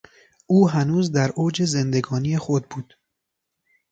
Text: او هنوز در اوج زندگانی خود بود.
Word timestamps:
او 0.47 0.69
هنوز 0.69 1.11
در 1.11 1.29
اوج 1.35 1.63
زندگانی 1.63 2.37
خود 2.37 2.69
بود. 2.69 2.93